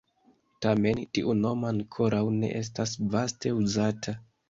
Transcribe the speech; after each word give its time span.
Tamen, 0.65 1.01
tiu 1.17 1.35
nomo 1.43 1.69
ankoraŭ 1.73 2.25
ne 2.41 2.53
estas 2.65 2.99
vaste 3.15 3.57
uzata. 3.63 4.21